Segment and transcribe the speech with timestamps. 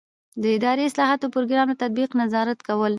[0.41, 2.89] د اداري اصلاحاتو د پروګرام له تطبیق نظارت کول.